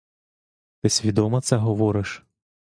[0.81, 2.25] Ти свідомо це говориш?